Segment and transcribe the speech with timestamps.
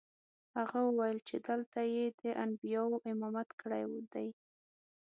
[0.57, 4.27] هغه وویل چې هلته یې د انبیاوو امامت کړی دی.